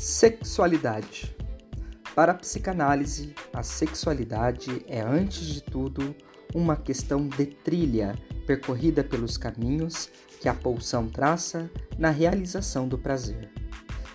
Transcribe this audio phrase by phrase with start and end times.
[0.00, 1.36] Sexualidade.
[2.14, 6.16] Para a psicanálise, a sexualidade é, antes de tudo,
[6.54, 8.14] uma questão de trilha
[8.46, 10.08] percorrida pelos caminhos
[10.40, 13.50] que a pulsão traça na realização do prazer.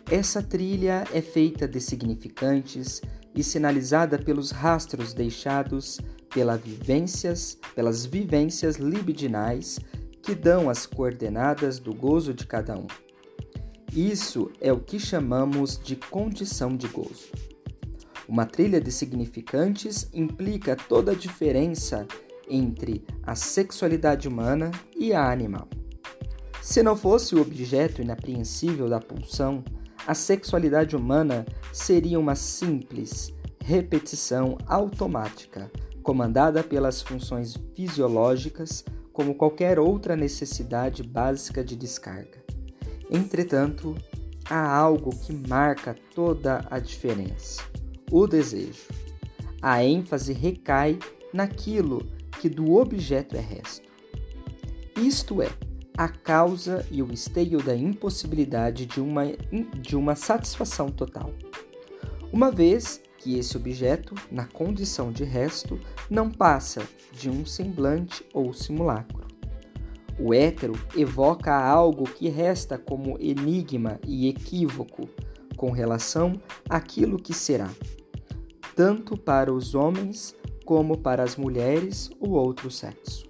[0.09, 2.99] Essa trilha é feita de significantes
[3.35, 5.99] e sinalizada pelos rastros deixados
[6.33, 9.79] pela vivências, pelas vivências libidinais
[10.23, 12.87] que dão as coordenadas do gozo de cada um.
[13.95, 17.31] Isso é o que chamamos de condição de gozo.
[18.27, 22.05] Uma trilha de significantes implica toda a diferença
[22.45, 25.69] entre a sexualidade humana e a animal.
[26.61, 29.63] Se não fosse o objeto inapreensível da pulsão,
[30.05, 33.33] a sexualidade humana seria uma simples
[33.63, 35.71] repetição automática,
[36.03, 38.83] comandada pelas funções fisiológicas,
[39.13, 42.44] como qualquer outra necessidade básica de descarga.
[43.09, 43.95] Entretanto,
[44.49, 47.63] há algo que marca toda a diferença:
[48.11, 48.87] o desejo.
[49.61, 50.99] A ênfase recai
[51.33, 52.05] naquilo
[52.39, 53.89] que do objeto é resto.
[54.95, 55.49] Isto é,
[55.97, 59.23] a causa e o esteio da impossibilidade de uma,
[59.79, 61.33] de uma satisfação total.
[62.31, 68.53] Uma vez que esse objeto, na condição de resto, não passa de um semblante ou
[68.53, 69.24] simulacro.
[70.17, 75.09] O hétero evoca algo que resta como enigma e equívoco
[75.57, 76.33] com relação
[76.69, 77.69] àquilo que será,
[78.75, 80.35] tanto para os homens
[80.65, 83.25] como para as mulheres ou outro sexo.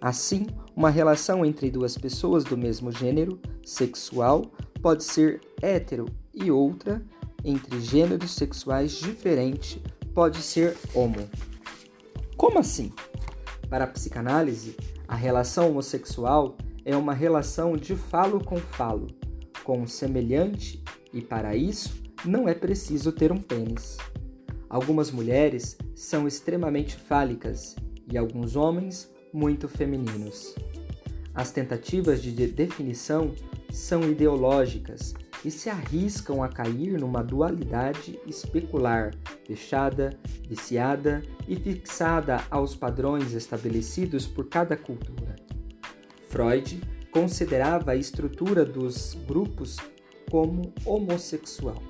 [0.00, 4.42] Assim, uma relação entre duas pessoas do mesmo gênero sexual
[4.80, 7.02] pode ser hétero e outra
[7.44, 9.78] entre gêneros sexuais diferentes
[10.14, 11.28] pode ser homo.
[12.36, 12.92] Como assim?
[13.68, 14.76] Para a psicanálise,
[15.08, 19.06] a relação homossexual é uma relação de falo com falo,
[19.64, 20.84] com um semelhante,
[21.14, 23.96] e para isso não é preciso ter um pênis.
[24.68, 27.74] Algumas mulheres são extremamente fálicas
[28.06, 30.54] e alguns homens muito femininos.
[31.34, 33.32] As tentativas de definição
[33.70, 39.14] são ideológicas e se arriscam a cair numa dualidade especular,
[39.46, 40.18] fechada,
[40.48, 45.36] viciada e fixada aos padrões estabelecidos por cada cultura.
[46.28, 49.76] Freud considerava a estrutura dos grupos
[50.30, 51.82] como homossexual.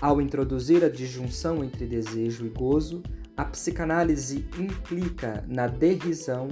[0.00, 3.02] Ao introduzir a disjunção entre desejo e gozo,
[3.36, 6.48] a psicanálise implica na derrisão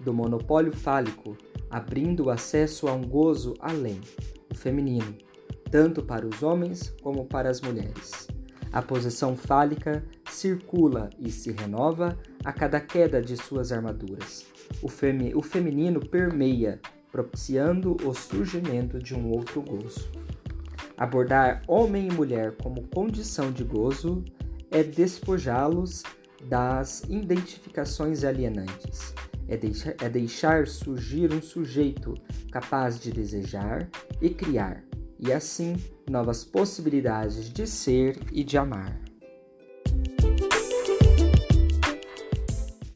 [0.00, 1.36] do monopólio fálico,
[1.70, 4.00] abrindo o acesso a um gozo além,
[4.62, 5.14] feminino,
[5.70, 8.28] tanto para os homens como para as mulheres.
[8.72, 14.46] A posição fálica circula e se renova a cada queda de suas armaduras.
[14.80, 16.80] O, femi o feminino permeia,
[17.10, 20.10] propiciando o surgimento de um outro gozo.
[20.96, 24.24] Abordar homem e mulher como condição de gozo
[24.70, 26.02] é despojá-los
[26.48, 29.14] das identificações alienantes
[29.52, 32.14] é deixar, é deixar surgir um sujeito
[32.50, 33.86] capaz de desejar
[34.20, 34.82] e criar,
[35.18, 35.76] e assim
[36.08, 39.11] novas possibilidades de ser e de amar.